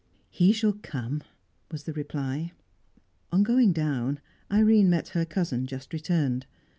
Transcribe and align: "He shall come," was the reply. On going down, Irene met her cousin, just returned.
"He 0.31 0.51
shall 0.51 0.73
come," 0.81 1.21
was 1.69 1.83
the 1.83 1.93
reply. 1.93 2.53
On 3.31 3.43
going 3.43 3.71
down, 3.71 4.19
Irene 4.51 4.89
met 4.89 5.09
her 5.09 5.25
cousin, 5.25 5.67
just 5.67 5.93
returned. 5.93 6.47